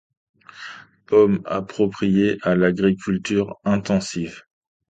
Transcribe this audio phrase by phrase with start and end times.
[1.05, 4.41] Pomme appropriée à l'agriculture intensive.